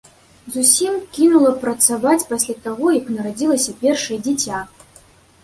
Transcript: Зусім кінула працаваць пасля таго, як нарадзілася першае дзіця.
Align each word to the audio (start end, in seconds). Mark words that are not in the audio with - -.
Зусім 0.53 0.95
кінула 1.17 1.51
працаваць 1.63 2.27
пасля 2.31 2.57
таго, 2.65 2.87
як 2.97 3.13
нарадзілася 3.19 3.77
першае 3.85 4.19
дзіця. 4.27 4.65